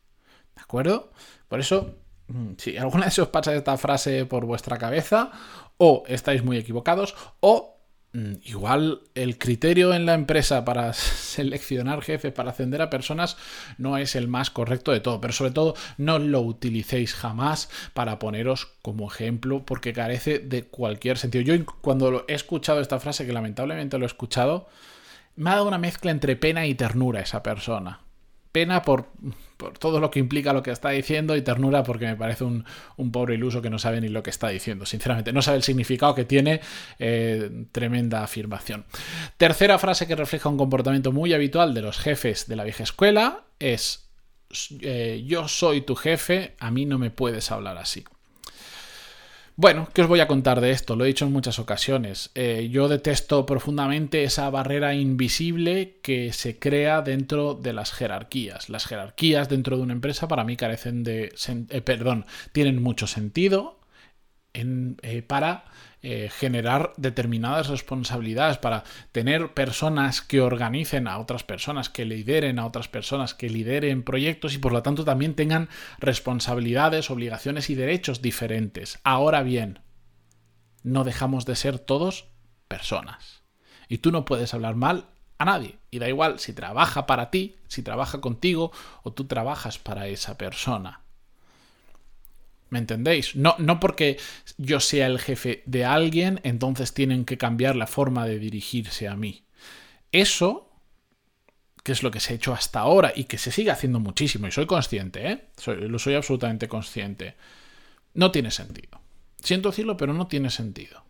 ¿De 0.56 0.62
acuerdo? 0.62 1.12
Por 1.48 1.60
eso, 1.60 1.96
mm, 2.28 2.52
si 2.58 2.78
alguna 2.78 3.06
vez 3.06 3.18
os 3.20 3.30
pasa 3.30 3.56
esta 3.56 3.78
frase 3.78 4.26
por 4.26 4.46
vuestra 4.46 4.78
cabeza, 4.78 5.32
o 5.78 6.04
estáis 6.08 6.44
muy 6.44 6.58
equivocados, 6.58 7.16
o 7.40 7.79
Mm, 7.79 7.79
igual 8.14 9.02
el 9.14 9.38
criterio 9.38 9.94
en 9.94 10.06
la 10.06 10.14
empresa 10.16 10.66
para 10.66 10.94
seleccionar 10.94 12.02
jefes, 12.02 12.34
para 12.34 12.52
ascender 12.52 12.82
a 12.82 12.90
personas, 12.90 13.38
no 13.78 13.98
es 13.98 14.16
el 14.16 14.28
más 14.28 14.50
correcto 14.50 14.92
de 14.92 15.00
todo, 15.00 15.22
pero 15.22 15.34
sobre 15.34 15.52
todo 15.52 15.76
no 15.98 16.20
lo 16.20 16.42
utilicéis 16.42 17.14
jamás 17.14 17.70
para 17.94 18.20
poneros 18.20 18.74
como 18.82 19.12
ejemplo 19.12 19.66
porque 19.66 19.94
carece 19.94 20.40
de 20.40 20.64
cualquier 20.64 21.18
sentido. 21.18 21.44
Yo 21.44 21.66
cuando 21.82 22.26
he 22.28 22.34
escuchado 22.34 22.82
esta 22.82 23.00
frase, 23.00 23.26
que 23.26 23.34
lamentablemente 23.34 23.98
lo 23.98 24.06
he 24.06 24.08
escuchado, 24.08 24.68
me 25.36 25.52
ha 25.52 25.56
dado 25.56 25.68
una 25.68 25.78
mezcla 25.78 26.12
entre 26.12 26.36
pena 26.36 26.66
y 26.66 26.76
ternura 26.76 27.22
esa 27.22 27.44
persona 27.44 28.02
pena 28.52 28.82
por, 28.82 29.08
todo 29.80 30.00
lo 30.00 30.10
que 30.10 30.20
implica 30.20 30.54
lo 30.54 30.64
que 30.64 30.72
está 30.72 30.90
diciendo 30.90 31.36
y 31.36 31.42
ternura 31.42 31.84
porque 31.84 32.06
me 32.06 32.16
parece 32.16 32.44
un, 32.44 32.66
pobre 33.12 33.36
iluso 33.36 33.62
que 33.62 33.70
no 33.70 33.80
sabe 33.80 34.02
ni 34.02 34.08
lo 34.08 34.24
que 34.24 34.30
está 34.30 34.50
diciendo, 34.50 34.86
sinceramente. 34.86 35.34
No 35.34 35.42
sabe 35.42 35.58
el 35.58 35.64
significado 35.64 36.16
que 36.16 36.26
tiene, 36.26 36.62
eh, 36.98 37.66
tremenda 37.72 38.24
afirmación. 38.24 38.86
Tercera 39.38 39.78
frase 39.78 40.08
que 40.08 40.16
refleja 40.16 40.50
un 40.50 40.58
comportamiento 40.58 41.12
muy 41.12 41.34
habitual 41.34 41.74
de 41.74 41.82
los 41.82 42.00
jefes 42.00 42.48
de 42.48 42.56
la 42.56 42.64
vieja 42.64 42.84
escuela 42.84 43.44
es, 43.60 44.10
eh, 44.82 45.24
yo 45.26 45.48
soy 45.48 45.82
tu 45.82 45.96
jefe, 45.96 46.56
a 46.60 46.72
mí 46.72 46.86
no 46.86 46.98
me 46.98 47.12
puedes 47.12 47.52
hablar 47.52 47.78
así. 47.78 48.06
Bueno, 49.62 49.90
¿qué 49.94 50.04
os 50.04 50.08
voy 50.08 50.22
a 50.22 50.28
contar 50.30 50.62
de 50.62 50.72
esto? 50.72 50.96
Lo 50.96 51.04
he 51.04 51.10
dicho 51.10 51.26
en 51.26 51.34
muchas 51.34 51.60
ocasiones. 51.60 52.32
Eh, 52.34 52.70
yo 52.72 52.88
detesto 52.88 53.46
profundamente 53.46 54.24
esa 54.24 54.50
barrera 54.50 54.94
invisible 54.94 55.98
que 56.02 56.32
se 56.32 56.58
crea 56.58 57.02
dentro 57.02 57.56
de 57.56 57.74
las 57.74 57.92
jerarquías. 57.92 58.70
Las 58.70 58.86
jerarquías 58.86 59.50
dentro 59.50 59.76
de 59.76 59.84
una 59.84 59.92
empresa 59.92 60.30
para 60.30 60.46
mí 60.46 60.56
carecen 60.56 61.04
de... 61.04 61.34
Eh, 61.72 61.82
perdón, 61.82 62.26
tienen 62.54 62.82
mucho 62.82 63.06
sentido 63.06 63.79
eh, 64.54 65.24
para 65.28 65.66
eh, 66.02 66.30
generar 66.32 66.94
determinadas 66.98 67.68
responsabilidades, 67.68 68.58
para 68.58 68.84
tener 69.12 69.54
personas 69.54 70.22
que 70.22 70.42
organicen 70.42 71.08
a 71.08 71.20
otras 71.20 71.44
personas, 71.44 71.90
que 71.90 72.06
lideren 72.06 72.58
a 72.58 72.66
otras 72.66 72.88
personas, 72.88 73.34
que 73.34 73.50
lideren 73.50 74.04
proyectos 74.04 74.56
y 74.56 74.58
por 74.58 74.72
lo 74.72 74.82
tanto 74.82 75.06
también 75.06 75.36
tengan 75.36 75.70
responsabilidades, 76.00 77.12
obligaciones 77.12 77.70
y 77.70 77.76
derechos 77.76 78.22
diferentes. 78.22 79.00
Ahora 79.04 79.44
bien, 79.44 79.80
no 80.84 81.04
dejamos 81.04 81.46
de 81.46 81.56
ser 81.56 81.78
todos 81.78 82.26
personas. 82.68 83.44
Y 83.88 84.00
tú 84.00 84.12
no 84.12 84.26
puedes 84.26 84.54
hablar 84.54 84.76
mal 84.76 85.10
a 85.38 85.46
nadie. 85.46 85.80
Y 85.92 86.00
da 86.00 86.08
igual 86.08 86.40
si 86.40 86.54
trabaja 86.54 87.06
para 87.06 87.30
ti, 87.30 87.56
si 87.68 87.84
trabaja 87.84 88.22
contigo 88.22 88.72
o 89.04 89.12
tú 89.12 89.26
trabajas 89.26 89.80
para 89.80 90.08
esa 90.08 90.38
persona. 90.38 91.02
¿Me 92.70 92.80
entendéis? 92.80 93.36
No, 93.36 93.56
no 93.58 93.80
porque 93.80 94.18
yo 94.58 94.80
sea 94.80 95.08
el 95.08 95.20
jefe 95.20 95.64
de 95.66 95.86
alguien, 95.86 96.40
entonces 96.44 96.94
tienen 96.94 97.26
que 97.26 97.38
cambiar 97.38 97.76
la 97.76 97.88
forma 97.88 98.28
de 98.28 98.40
dirigirse 98.40 99.08
a 99.08 99.16
mí. 99.16 99.44
Eso, 100.12 100.72
que 101.84 101.92
es 101.92 102.04
lo 102.04 102.12
que 102.12 102.20
se 102.20 102.34
ha 102.34 102.36
hecho 102.36 102.54
hasta 102.54 102.80
ahora 102.80 103.12
y 103.16 103.24
que 103.24 103.38
se 103.38 103.52
sigue 103.52 103.72
haciendo 103.72 104.00
muchísimo, 104.00 104.48
y 104.48 104.52
soy 104.52 104.68
consciente, 104.68 105.32
¿eh? 105.32 105.46
lo 105.66 105.98
soy 105.98 106.16
absolutamente 106.16 106.68
consciente, 106.68 107.36
no 108.14 108.32
tiene 108.32 108.52
sentido. 108.52 109.02
Siento 109.42 109.70
decirlo, 109.70 109.98
pero 109.98 110.14
no 110.14 110.28
tiene 110.28 110.50
sentido. 110.50 111.04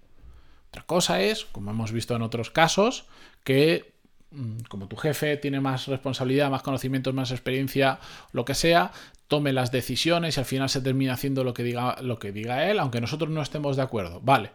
Otra 0.70 0.84
cosa 0.84 1.22
es, 1.22 1.46
como 1.46 1.72
hemos 1.72 1.92
visto 1.92 2.16
en 2.16 2.22
otros 2.22 2.51
casos, 2.51 3.06
que 3.44 3.94
mm, 4.32 4.60
como 4.70 4.88
tu 4.88 4.96
jefe 4.96 5.36
tiene 5.38 5.60
más 5.60 5.88
responsabilidad, 5.88 6.51
más 6.51 6.62
conocimientos, 6.62 7.13
más 7.13 7.32
experiencia, 7.32 8.00
lo 8.32 8.46
que 8.46 8.54
sea, 8.54 8.92
tome 9.29 9.53
las 9.53 9.71
decisiones 9.71 10.36
y 10.36 10.39
al 10.41 10.45
final 10.45 10.69
se 10.69 10.81
termina 10.81 11.13
haciendo 11.13 11.45
lo 11.45 11.53
que 11.53 11.63
diga, 11.63 11.95
lo 12.01 12.19
que 12.19 12.33
diga 12.33 12.69
él, 12.69 12.79
aunque 12.79 13.00
nosotros 13.00 13.29
no 13.29 13.41
estemos 13.41 13.77
de 13.77 13.83
acuerdo. 13.83 14.19
Vale. 14.21 14.51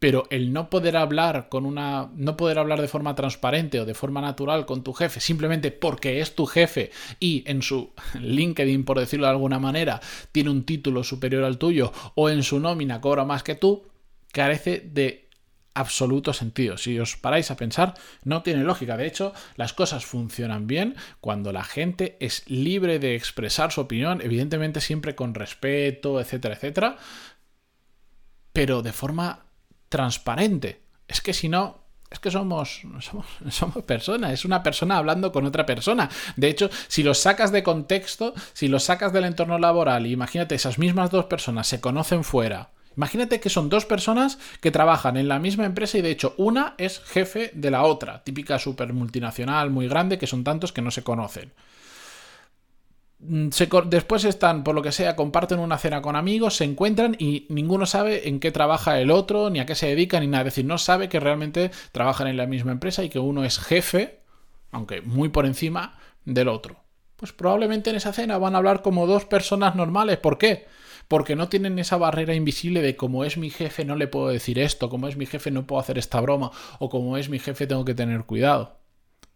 Pero 0.00 0.24
el 0.30 0.52
no 0.52 0.68
poder 0.68 0.96
hablar 0.96 1.48
con 1.48 1.64
una. 1.64 2.10
no 2.16 2.36
poder 2.36 2.58
hablar 2.58 2.80
de 2.80 2.88
forma 2.88 3.14
transparente 3.14 3.78
o 3.78 3.86
de 3.86 3.94
forma 3.94 4.20
natural 4.20 4.66
con 4.66 4.82
tu 4.82 4.92
jefe, 4.92 5.20
simplemente 5.20 5.70
porque 5.70 6.20
es 6.20 6.34
tu 6.34 6.46
jefe 6.46 6.90
y 7.20 7.44
en 7.46 7.62
su 7.62 7.92
LinkedIn, 8.20 8.84
por 8.84 8.98
decirlo 8.98 9.26
de 9.26 9.32
alguna 9.32 9.60
manera, 9.60 10.00
tiene 10.32 10.50
un 10.50 10.64
título 10.64 11.04
superior 11.04 11.44
al 11.44 11.58
tuyo, 11.58 11.92
o 12.16 12.28
en 12.28 12.42
su 12.42 12.58
nómina 12.58 13.00
cobra 13.00 13.24
más 13.24 13.44
que 13.44 13.54
tú, 13.54 13.84
carece 14.32 14.80
de 14.80 15.28
absoluto 15.74 16.32
sentido. 16.32 16.78
Si 16.78 16.98
os 16.98 17.16
paráis 17.16 17.50
a 17.50 17.56
pensar, 17.56 17.94
no 18.24 18.42
tiene 18.42 18.64
lógica. 18.64 18.96
De 18.96 19.06
hecho, 19.06 19.32
las 19.56 19.72
cosas 19.72 20.04
funcionan 20.04 20.66
bien 20.66 20.96
cuando 21.20 21.52
la 21.52 21.64
gente 21.64 22.16
es 22.20 22.48
libre 22.48 22.98
de 22.98 23.14
expresar 23.14 23.72
su 23.72 23.80
opinión, 23.80 24.20
evidentemente 24.22 24.80
siempre 24.80 25.14
con 25.14 25.34
respeto, 25.34 26.20
etcétera, 26.20 26.54
etcétera, 26.54 26.96
pero 28.52 28.82
de 28.82 28.92
forma 28.92 29.46
transparente. 29.88 30.82
Es 31.08 31.20
que 31.20 31.32
si 31.32 31.48
no, 31.48 31.82
es 32.10 32.18
que 32.18 32.30
somos, 32.30 32.82
somos, 33.00 33.26
somos, 33.50 33.84
personas, 33.84 34.32
es 34.32 34.44
una 34.44 34.62
persona 34.62 34.98
hablando 34.98 35.32
con 35.32 35.46
otra 35.46 35.66
persona. 35.66 36.10
De 36.36 36.48
hecho, 36.48 36.70
si 36.88 37.02
los 37.02 37.18
sacas 37.18 37.52
de 37.52 37.62
contexto, 37.62 38.34
si 38.52 38.68
los 38.68 38.84
sacas 38.84 39.12
del 39.12 39.24
entorno 39.24 39.58
laboral, 39.58 40.06
imagínate, 40.06 40.54
esas 40.54 40.78
mismas 40.78 41.10
dos 41.10 41.26
personas 41.26 41.66
se 41.66 41.80
conocen 41.80 42.24
fuera, 42.24 42.70
Imagínate 42.96 43.40
que 43.40 43.48
son 43.48 43.68
dos 43.68 43.86
personas 43.86 44.38
que 44.60 44.70
trabajan 44.70 45.16
en 45.16 45.28
la 45.28 45.38
misma 45.38 45.64
empresa 45.64 45.98
y 45.98 46.02
de 46.02 46.10
hecho 46.10 46.34
una 46.36 46.74
es 46.78 47.00
jefe 47.00 47.50
de 47.54 47.70
la 47.70 47.82
otra, 47.82 48.22
típica 48.24 48.58
super 48.58 48.92
multinacional 48.92 49.70
muy 49.70 49.88
grande 49.88 50.18
que 50.18 50.26
son 50.26 50.44
tantos 50.44 50.72
que 50.72 50.82
no 50.82 50.90
se 50.90 51.02
conocen. 51.02 51.52
Mm, 53.22 53.50
después 53.86 54.24
están, 54.24 54.64
por 54.64 54.74
lo 54.74 54.82
que 54.82 54.90
sea, 54.90 55.14
comparten 55.14 55.60
una 55.60 55.78
cena 55.78 56.02
con 56.02 56.16
amigos, 56.16 56.56
se 56.56 56.64
encuentran 56.64 57.16
y 57.18 57.46
ninguno 57.50 57.86
sabe 57.86 58.28
en 58.28 58.40
qué 58.40 58.50
trabaja 58.50 59.00
el 59.00 59.10
otro, 59.10 59.48
ni 59.48 59.60
a 59.60 59.66
qué 59.66 59.74
se 59.74 59.86
dedica, 59.86 60.18
ni 60.18 60.26
nada. 60.26 60.42
Es 60.42 60.54
decir, 60.54 60.64
no 60.64 60.78
sabe 60.78 61.08
que 61.08 61.20
realmente 61.20 61.70
trabajan 61.92 62.26
en 62.26 62.36
la 62.36 62.46
misma 62.46 62.72
empresa 62.72 63.04
y 63.04 63.08
que 63.08 63.20
uno 63.20 63.44
es 63.44 63.58
jefe, 63.58 64.20
aunque 64.72 65.02
muy 65.02 65.28
por 65.28 65.46
encima, 65.46 65.98
del 66.24 66.48
otro. 66.48 66.76
Pues 67.16 67.32
probablemente 67.32 67.90
en 67.90 67.96
esa 67.96 68.12
cena 68.12 68.38
van 68.38 68.54
a 68.54 68.58
hablar 68.58 68.82
como 68.82 69.06
dos 69.06 69.24
personas 69.24 69.76
normales. 69.76 70.18
¿Por 70.18 70.38
qué? 70.38 70.66
Porque 71.12 71.36
no 71.36 71.50
tienen 71.50 71.78
esa 71.78 71.98
barrera 71.98 72.34
invisible 72.34 72.80
de 72.80 72.96
como 72.96 73.26
es 73.26 73.36
mi 73.36 73.50
jefe 73.50 73.84
no 73.84 73.96
le 73.96 74.08
puedo 74.08 74.28
decir 74.28 74.58
esto, 74.58 74.88
como 74.88 75.08
es 75.08 75.18
mi 75.18 75.26
jefe 75.26 75.50
no 75.50 75.66
puedo 75.66 75.78
hacer 75.78 75.98
esta 75.98 76.18
broma, 76.22 76.52
o 76.78 76.88
como 76.88 77.18
es 77.18 77.28
mi 77.28 77.38
jefe 77.38 77.66
tengo 77.66 77.84
que 77.84 77.92
tener 77.92 78.24
cuidado. 78.24 78.78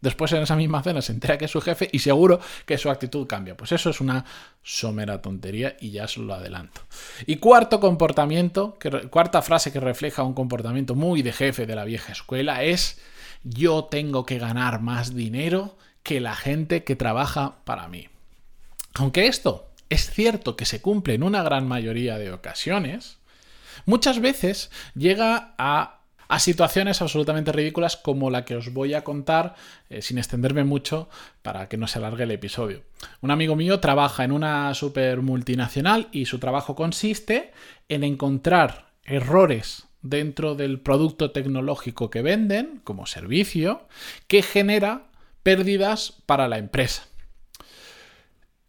Después 0.01 0.33
en 0.33 0.43
esa 0.43 0.57
misma 0.57 0.83
cena 0.83 1.03
se 1.03 1.13
entera 1.13 1.37
que 1.37 1.45
es 1.45 1.51
su 1.51 1.61
jefe 1.61 1.91
y 1.93 1.99
seguro 1.99 2.41
que 2.65 2.79
su 2.79 2.89
actitud 2.89 3.27
cambia. 3.27 3.59
Pues 3.59 3.73
eso 3.73 3.91
es 3.91 4.01
una 4.01 4.25
somera 4.63 5.21
tontería 5.21 5.77
y 5.79 5.91
ya 5.91 6.09
se 6.09 6.21
lo 6.21 6.33
adelanto. 6.33 6.81
Y 7.27 7.37
cuarto 7.37 7.79
comportamiento, 7.79 8.79
cuarta 9.11 9.43
frase 9.43 9.71
que 9.71 9.79
refleja 9.79 10.23
un 10.23 10.33
comportamiento 10.33 10.95
muy 10.95 11.21
de 11.21 11.35
jefe 11.35 11.67
de 11.67 11.77
la 11.77 11.85
vieja 11.85 12.11
escuela 12.11 12.65
es 12.65 12.99
yo 13.45 13.85
tengo 13.85 14.25
que 14.25 14.39
ganar 14.39 14.81
más 14.81 15.15
dinero 15.15 15.77
que 16.03 16.21
la 16.21 16.37
gente 16.37 16.85
que 16.85 16.97
trabaja 16.97 17.57
para 17.67 17.87
mí. 17.87 18.09
Aunque 18.95 19.27
esto 19.27 19.67
es 19.89 20.11
cierto 20.11 20.57
que 20.57 20.65
se 20.65 20.81
cumple 20.81 21.15
en 21.15 21.23
una 21.23 21.43
gran 21.43 21.67
mayoría 21.67 22.19
de 22.19 22.33
ocasiones, 22.33 23.19
muchas 23.85 24.21
veces 24.21 24.71
llega 24.95 25.55
a, 25.59 25.93
situaciones 26.39 27.01
absolutamente 27.03 27.53
ridículas 27.53 27.97
como 27.97 28.31
la 28.31 28.45
que 28.45 28.57
os 28.57 28.73
voy 28.73 28.95
a 28.95 29.05
contar 29.05 29.55
eh, 29.89 30.03
sin 30.03 30.19
extenderme 30.19 30.65
mucho 30.65 31.09
para 31.43 31.69
que 31.69 31.77
no 31.77 31.87
se 31.87 32.01
alargue 32.01 32.25
el 32.25 32.33
episodio. 32.33 32.83
Un 33.21 33.31
amigo 33.31 33.55
mío 33.55 33.79
trabaja 33.79 34.25
en 34.25 34.33
una 34.33 34.75
super 34.75 35.23
multinacional 35.23 36.09
y 36.11 36.27
su 36.27 36.41
trabajo 36.41 36.75
consiste 36.75 37.53
en 37.89 38.03
encontrar 38.03 38.87
errores 39.05 39.87
dentro 40.03 40.57
del 40.57 40.81
producto 40.81 41.31
tecnológico 41.31 42.11
que 42.11 42.23
venden 42.23 42.81
como 42.83 43.07
servicio 43.07 43.87
que 44.27 44.43
genera 44.43 45.07
pérdidas 45.45 46.13
para 46.27 46.49
la 46.49 46.59
empresa. 46.59 47.07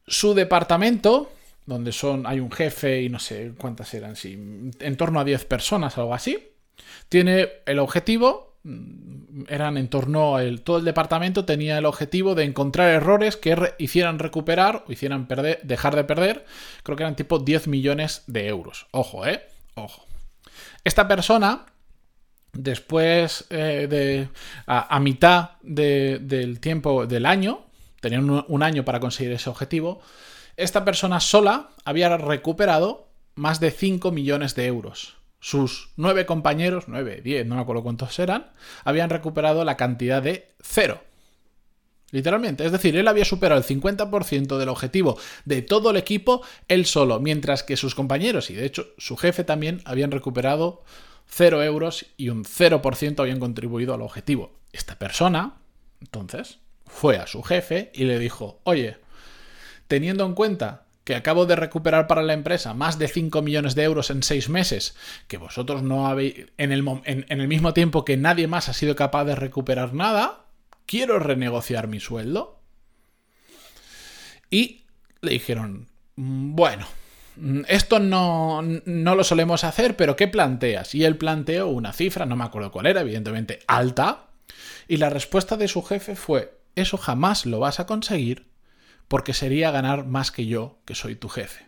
Su 0.08 0.34
departamento, 0.34 1.32
donde 1.66 1.92
son, 1.92 2.26
hay 2.26 2.40
un 2.40 2.52
jefe 2.52 3.02
y 3.02 3.10
no 3.10 3.20
sé 3.20 3.52
cuántas 3.58 3.94
eran, 3.94 4.16
sí, 4.16 4.34
en 4.80 4.98
torno 4.98 5.20
a 5.20 5.24
10 5.24 5.46
personas, 5.46 5.98
algo 5.98 6.14
así, 6.14 6.52
tiene 7.10 7.50
el 7.66 7.80
objetivo, 7.80 8.58
mm, 8.64 9.44
eran 9.50 9.78
en 9.78 9.90
torno 9.90 10.38
a 10.38 10.44
todo 10.64 10.78
el 10.78 10.86
departamento 10.86 11.46
tenía 11.46 11.78
el 11.78 11.86
objetivo 11.86 12.36
de 12.36 12.46
encontrar 12.46 12.90
errores 12.90 13.36
que 13.36 13.74
hicieran 13.78 14.20
recuperar 14.20 14.86
o 14.88 14.92
hicieran 14.92 15.28
perder, 15.28 15.60
dejar 15.64 15.96
de 15.96 16.04
perder, 16.04 16.46
creo 16.84 16.96
que 16.96 17.04
eran 17.04 17.16
tipo 17.16 17.40
10 17.40 17.68
millones 17.68 18.24
de 18.28 18.48
euros. 18.48 18.88
Ojo, 18.92 19.26
¿eh? 19.28 19.44
Ojo. 19.76 20.06
Esta 20.84 21.08
persona 21.08 21.66
después 22.58 23.46
eh, 23.50 23.88
de 23.90 24.30
a, 24.66 25.00
mitad 25.00 25.52
del 25.62 26.60
tiempo 26.60 27.06
del 27.06 27.26
año, 27.26 27.67
tenían 28.10 28.46
un, 28.48 28.64
año 28.64 28.86
para 28.86 29.00
conseguir 29.00 29.34
ese 29.34 29.50
objetivo, 29.50 30.02
esta 30.56 30.86
persona 30.86 31.20
sola 31.20 31.70
había 31.86 32.16
recuperado 32.18 33.10
más 33.36 33.60
de 33.60 33.72
5 33.72 34.12
millones 34.12 34.56
de 34.56 34.66
euros. 34.66 35.18
Sus 35.40 35.90
nueve 35.98 36.26
compañeros, 36.26 36.86
nueve, 36.88 37.22
diez, 37.24 37.46
no 37.46 37.56
me 37.56 37.62
acuerdo 37.62 37.84
cuántos 37.84 38.18
eran, 38.18 38.52
habían 38.84 39.12
recuperado 39.12 39.64
la 39.64 39.78
cantidad 39.78 40.22
de 40.22 40.48
cero. 40.62 41.04
Literalmente, 42.12 42.66
es 42.66 42.72
decir, 42.72 42.96
él 42.96 43.08
había 43.08 43.26
superado 43.26 43.60
el 43.60 43.68
50% 43.68 44.58
del 44.58 44.70
objetivo 44.70 45.20
de 45.46 45.62
todo 45.62 45.92
el 45.92 45.98
equipo 45.98 46.42
él 46.68 46.86
solo, 46.86 47.20
mientras 47.20 47.64
que 47.64 47.78
sus 47.78 47.94
compañeros 47.94 48.50
y 48.50 48.56
de 48.56 48.66
hecho 48.66 48.88
su 48.98 49.18
jefe 49.18 49.44
también 49.44 49.82
habían 49.86 50.12
recuperado 50.12 50.84
cero 51.28 51.62
euros 51.62 52.06
y 52.16 52.30
un 52.30 52.46
0% 52.46 53.20
habían 53.20 53.40
contribuido 53.40 53.94
al 53.94 54.02
objetivo. 54.02 54.54
Esta 54.72 54.98
persona, 54.98 55.58
entonces, 56.02 56.60
fue 56.88 57.18
a 57.18 57.28
su 57.28 57.44
jefe 57.44 57.92
y 57.94 58.06
le 58.06 58.20
dijo, 58.20 58.60
oye, 58.64 58.98
teniendo 59.88 60.26
en 60.26 60.34
cuenta 60.34 60.88
que 61.04 61.16
acabo 61.16 61.46
de 61.46 61.56
recuperar 61.56 62.06
para 62.08 62.22
la 62.22 62.34
empresa 62.34 62.74
más 62.74 63.00
de 63.00 63.08
5 63.08 63.42
millones 63.42 63.76
de 63.76 63.84
euros 63.84 64.10
en 64.10 64.24
6 64.24 64.50
meses, 64.50 64.96
que 65.30 65.38
vosotros 65.38 65.82
no 65.82 66.08
habéis, 66.08 66.48
en 66.58 66.74
el, 66.74 66.86
en, 67.06 67.26
el 67.30 67.48
mismo 67.48 67.74
tiempo 67.74 68.04
que 68.04 68.18
nadie 68.18 68.48
más 68.48 68.68
ha 68.68 68.74
sido 68.74 68.96
capaz 68.98 69.24
de 69.24 69.36
recuperar 69.36 69.94
nada, 69.94 70.46
quiero 70.86 71.18
renegociar 71.20 71.88
mi 71.88 72.02
sueldo. 72.02 72.60
Y 74.50 74.84
le 75.22 75.32
dijeron, 75.32 75.88
bueno, 76.18 76.88
esto 77.70 78.00
no, 78.00 78.62
no, 78.62 79.16
lo 79.16 79.24
solemos 79.24 79.64
hacer, 79.64 79.96
pero 79.96 80.18
¿qué 80.18 80.28
planteas? 80.28 80.94
Y 80.94 81.06
él 81.06 81.16
planteó 81.16 81.68
una 81.68 81.94
cifra, 81.94 82.26
no 82.26 82.36
me 82.36 82.44
acuerdo 82.44 82.72
cuál 82.72 82.88
era, 82.88 83.00
evidentemente 83.00 83.60
alta, 83.68 84.28
y 84.90 84.98
la 84.98 85.10
respuesta 85.10 85.56
de 85.56 85.68
su 85.68 85.84
jefe 85.84 86.16
fue, 86.16 86.57
eso 86.78 86.98
jamás 86.98 87.46
lo 87.46 87.60
vas 87.60 87.80
a 87.80 87.86
conseguir 87.86 88.48
porque 89.08 89.34
sería 89.34 89.72
ganar 89.72 90.06
más 90.06 90.32
que 90.32 90.46
yo, 90.46 90.80
que 90.86 90.96
soy 90.96 91.16
tu 91.16 91.30
jefe. 91.30 91.68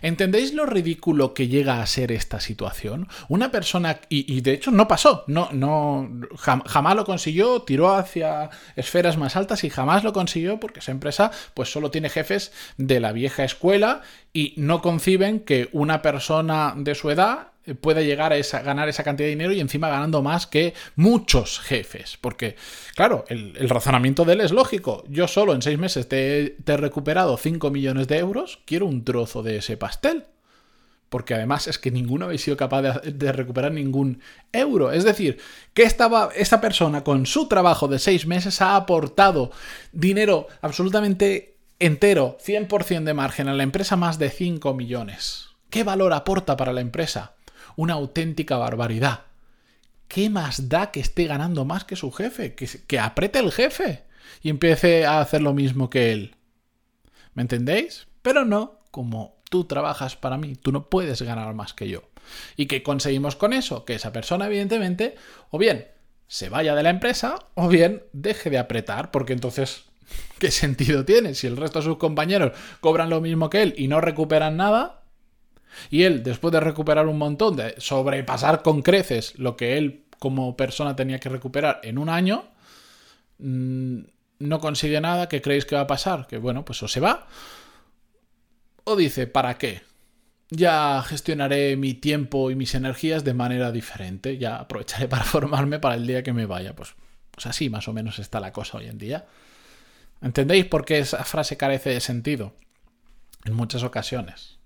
¿Entendéis 0.00 0.52
lo 0.52 0.66
ridículo 0.66 1.32
que 1.32 1.46
llega 1.46 1.80
a 1.80 1.86
ser 1.86 2.10
esta 2.10 2.40
situación? 2.40 3.08
Una 3.28 3.52
persona, 3.52 4.00
y, 4.08 4.40
de 4.40 4.52
hecho 4.52 4.72
no 4.72 4.88
pasó, 4.88 5.22
no, 5.28 5.48
no, 5.52 6.10
jamás 6.36 6.96
lo 6.96 7.04
consiguió, 7.04 7.62
tiró 7.62 7.94
hacia 7.94 8.50
esferas 8.74 9.16
más 9.16 9.36
altas 9.36 9.62
y 9.62 9.70
jamás 9.70 10.02
lo 10.02 10.12
consiguió 10.12 10.58
porque 10.58 10.80
esa 10.80 10.90
empresa 10.90 11.30
pues 11.54 11.70
solo 11.70 11.92
tiene 11.92 12.08
jefes 12.08 12.52
de 12.78 12.98
la 12.98 13.12
vieja 13.12 13.44
escuela 13.44 14.02
y 14.32 14.54
no 14.56 14.82
conciben 14.82 15.38
que 15.40 15.68
una 15.72 16.02
persona 16.02 16.74
de 16.76 16.96
su 16.96 17.10
edad 17.10 17.51
eh, 17.64 17.74
puede 17.74 18.04
llegar 18.04 18.32
a 18.32 18.62
ganar 18.62 18.88
esa 18.88 19.04
cantidad 19.04 19.26
de 19.26 19.30
dinero 19.30 19.52
y 19.52 19.60
encima 19.60 19.88
ganando 19.88 20.20
más 20.22 20.46
que 20.46 20.74
muchos 20.96 21.60
jefes. 21.60 22.18
Porque, 22.20 22.56
claro, 22.94 23.24
el, 23.28 23.68
razonamiento 23.68 24.24
de 24.24 24.34
él 24.34 24.40
es 24.40 24.50
lógico. 24.50 25.04
Yo 25.08 25.28
solo 25.28 25.54
en 25.54 25.62
seis 25.62 25.78
meses 25.78 26.08
te, 26.08 26.56
he 26.66 26.76
recuperado 26.76 27.36
5 27.36 27.70
millones 27.70 28.08
de 28.08 28.18
euros, 28.18 28.60
quiero 28.64 28.86
un 28.86 29.04
trozo 29.04 29.42
de 29.42 29.58
ese 29.58 29.76
pastel. 29.76 30.26
Porque 31.08 31.34
además 31.34 31.68
es 31.68 31.78
que 31.78 31.90
ninguno 31.90 32.24
habéis 32.24 32.40
sido 32.40 32.56
capaz 32.56 32.80
de, 32.82 33.32
recuperar 33.32 33.70
ningún 33.70 34.22
euro. 34.50 34.92
Es 34.92 35.04
decir, 35.04 35.38
que 35.74 35.82
estaba, 35.82 36.30
esta 36.34 36.60
persona 36.60 37.04
con 37.04 37.26
su 37.26 37.48
trabajo 37.48 37.86
de 37.86 37.98
seis 37.98 38.26
meses 38.26 38.62
ha 38.62 38.76
aportado 38.76 39.50
dinero 39.92 40.48
absolutamente 40.62 41.58
entero, 41.78 42.38
100% 42.42 43.04
de 43.04 43.12
margen 43.12 43.48
a 43.48 43.54
la 43.54 43.62
empresa, 43.62 43.96
más 43.96 44.18
de 44.18 44.30
5 44.30 44.72
millones. 44.72 45.48
¿Qué 45.68 45.84
valor 45.84 46.14
aporta 46.14 46.56
para 46.56 46.72
la 46.72 46.80
empresa? 46.80 47.34
Una 47.76 47.94
auténtica 47.94 48.56
barbaridad. 48.56 49.22
¿Qué 50.08 50.28
más 50.28 50.68
da 50.68 50.90
que 50.90 51.00
esté 51.00 51.26
ganando 51.26 51.64
más 51.64 51.84
que 51.84 51.96
su 51.96 52.12
jefe? 52.12 52.54
Que, 52.54 52.68
que 52.86 52.98
apriete 52.98 53.38
el 53.38 53.52
jefe 53.52 54.04
y 54.42 54.50
empiece 54.50 55.06
a 55.06 55.20
hacer 55.20 55.42
lo 55.42 55.54
mismo 55.54 55.90
que 55.90 56.12
él. 56.12 56.36
¿Me 57.34 57.42
entendéis? 57.42 58.06
Pero 58.20 58.44
no, 58.44 58.80
como 58.90 59.36
tú 59.50 59.64
trabajas 59.64 60.16
para 60.16 60.38
mí, 60.38 60.54
tú 60.54 60.72
no 60.72 60.88
puedes 60.88 61.22
ganar 61.22 61.54
más 61.54 61.72
que 61.72 61.88
yo. 61.88 62.02
¿Y 62.56 62.66
qué 62.66 62.82
conseguimos 62.82 63.36
con 63.36 63.52
eso? 63.52 63.84
Que 63.84 63.94
esa 63.94 64.12
persona, 64.12 64.46
evidentemente, 64.46 65.16
o 65.50 65.58
bien 65.58 65.88
se 66.26 66.48
vaya 66.48 66.74
de 66.74 66.82
la 66.82 66.88
empresa, 66.88 67.34
o 67.54 67.68
bien 67.68 68.04
deje 68.14 68.48
de 68.48 68.58
apretar, 68.58 69.10
porque 69.10 69.34
entonces, 69.34 69.84
¿qué 70.38 70.50
sentido 70.50 71.04
tiene? 71.04 71.34
Si 71.34 71.46
el 71.46 71.58
resto 71.58 71.80
de 71.80 71.84
sus 71.84 71.98
compañeros 71.98 72.52
cobran 72.80 73.10
lo 73.10 73.20
mismo 73.20 73.50
que 73.50 73.62
él 73.62 73.74
y 73.76 73.88
no 73.88 74.00
recuperan 74.00 74.56
nada, 74.56 75.01
y 75.90 76.02
él, 76.02 76.22
después 76.22 76.52
de 76.52 76.60
recuperar 76.60 77.06
un 77.06 77.18
montón, 77.18 77.56
de 77.56 77.74
sobrepasar 77.78 78.62
con 78.62 78.82
creces 78.82 79.38
lo 79.38 79.56
que 79.56 79.78
él 79.78 80.04
como 80.18 80.56
persona 80.56 80.94
tenía 80.94 81.18
que 81.18 81.28
recuperar 81.28 81.80
en 81.82 81.98
un 81.98 82.08
año, 82.08 82.44
mm, 83.38 84.00
no 84.38 84.60
consigue 84.60 85.00
nada, 85.00 85.28
¿qué 85.28 85.40
creéis 85.40 85.64
que 85.64 85.74
va 85.74 85.82
a 85.82 85.86
pasar? 85.86 86.26
Que 86.26 86.38
bueno, 86.38 86.64
pues 86.64 86.82
o 86.82 86.88
se 86.88 87.00
va, 87.00 87.26
o 88.84 88.96
dice, 88.96 89.26
¿para 89.26 89.58
qué? 89.58 89.82
Ya 90.50 91.02
gestionaré 91.02 91.76
mi 91.76 91.94
tiempo 91.94 92.50
y 92.50 92.56
mis 92.56 92.74
energías 92.74 93.24
de 93.24 93.34
manera 93.34 93.72
diferente, 93.72 94.38
ya 94.38 94.56
aprovecharé 94.56 95.08
para 95.08 95.24
formarme 95.24 95.78
para 95.78 95.94
el 95.94 96.06
día 96.06 96.22
que 96.22 96.32
me 96.32 96.46
vaya. 96.46 96.74
Pues, 96.74 96.94
pues 97.30 97.46
así 97.46 97.70
más 97.70 97.88
o 97.88 97.92
menos 97.92 98.18
está 98.18 98.40
la 98.40 98.52
cosa 98.52 98.78
hoy 98.78 98.86
en 98.86 98.98
día. 98.98 99.26
¿Entendéis 100.20 100.66
por 100.66 100.84
qué 100.84 100.98
esa 100.98 101.24
frase 101.24 101.56
carece 101.56 101.90
de 101.90 102.00
sentido? 102.00 102.54
En 103.44 103.54
muchas 103.54 103.82
ocasiones. 103.82 104.58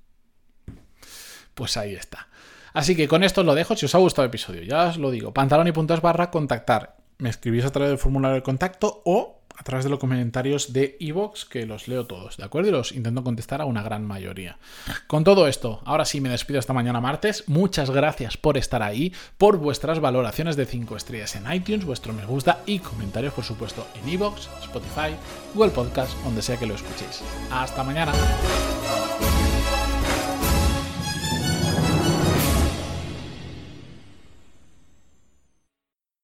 Pues 1.56 1.78
ahí 1.78 1.94
está. 1.94 2.28
Así 2.75 2.94
que 2.94 3.08
con 3.08 3.25
esto 3.25 3.40
os 3.40 3.46
lo 3.46 3.54
dejo. 3.54 3.75
Si 3.75 3.86
os 3.86 3.94
ha 3.94 3.98
gustado 3.98 4.25
el 4.25 4.28
episodio, 4.28 4.62
ya 4.62 4.88
os 4.88 4.98
lo 4.98 5.10
digo. 5.10 5.32
Pantalón 5.32 5.66
y 5.66 5.72
puntos 5.72 6.02
barra 6.02 6.30
contactar. 6.30 6.96
Me 7.16 7.30
escribís 7.30 7.64
a 7.64 7.72
través 7.72 7.88
del 7.88 7.98
formulario 7.98 8.34
de 8.34 8.42
contacto 8.42 9.00
o 9.06 9.40
a 9.58 9.62
través 9.62 9.84
de 9.84 9.90
los 9.90 9.98
comentarios 9.98 10.75
de 10.75 10.98
Evox, 11.00 11.46
que 11.46 11.64
los 11.64 11.88
leo 11.88 12.06
todos, 12.06 12.36
¿de 12.36 12.44
acuerdo? 12.44 12.68
Y 12.68 12.72
los 12.72 12.92
intento 12.92 13.25
contestar 13.25 13.62
a 13.62 13.64
una 13.64 13.82
gran 13.82 14.04
mayoría. 14.04 14.58
Con 15.06 15.25
todo 15.25 15.48
esto, 15.48 15.80
ahora 15.86 16.04
sí 16.04 16.20
me 16.20 16.28
despido 16.28 16.60
esta 16.60 16.75
mañana 16.75 17.00
martes. 17.00 17.44
Muchas 17.46 17.90
gracias 17.90 18.36
por 18.36 18.58
estar 18.58 18.82
ahí, 18.82 19.14
por 19.38 19.56
vuestras 19.56 19.98
valoraciones 20.00 20.56
de 20.56 20.66
5 20.66 20.98
estrellas 20.98 21.34
en 21.36 21.50
iTunes, 21.50 21.86
vuestro 21.86 22.12
me 22.12 22.26
gusta 22.26 22.60
y 22.66 22.80
comentarios, 22.80 23.32
por 23.32 23.44
supuesto, 23.44 23.86
en 23.94 24.10
Evox, 24.10 24.50
Spotify, 24.60 25.16
Google 25.54 25.70
Podcast, 25.70 26.12
donde 26.22 26.42
sea 26.42 26.58
que 26.58 26.66
lo 26.66 26.75
escuchéis. 26.75 27.22
Hasta 27.50 27.82
mañana. 27.82 28.12